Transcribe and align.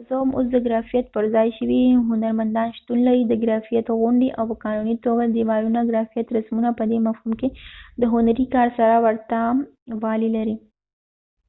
که 0.00 0.06
څه 0.10 0.14
هم، 0.22 0.30
اوس 0.36 0.46
دګرافیت 0.56 1.06
پر 1.14 1.24
ځای 1.34 1.48
شوي 1.58 1.82
هنرمندان 2.10 2.68
شتون 2.78 2.98
لري.د 3.06 3.32
ګرافیت 3.42 3.86
غونډی 4.00 4.28
او 4.38 4.44
په 4.50 4.54
قانونی 4.64 4.96
توګه 5.04 5.24
ديوالونه.ګرافیت 5.34 6.26
رسمونه 6.36 6.70
په 6.78 6.84
دي 6.90 6.98
مفهوم 7.06 7.32
کې 7.40 7.48
د 8.00 8.02
هنری 8.12 8.46
کار 8.54 8.68
سره 8.78 8.94
ورته 9.04 9.38
والی 10.02 10.28
لري 10.36 10.56